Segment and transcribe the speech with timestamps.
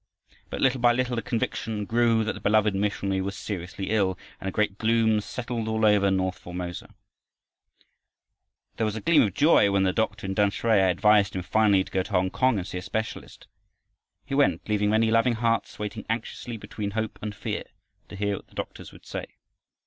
[0.49, 4.47] But little by little the conviction grew that the beloved missionary was seriously ill, and
[4.49, 6.95] a great gloom settled all over north Formosa.
[8.77, 11.83] There was a little gleam of joy when the doctor in Tamsui advised him finally
[11.83, 13.45] to go to Hongkong and see a specialist
[14.25, 17.65] He went, leaving many loving hearts waiting anxiously between hope and fear
[18.09, 19.27] to hear what the doctors would say.